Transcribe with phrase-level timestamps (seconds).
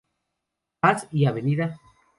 [0.81, 1.37] Paz y Av.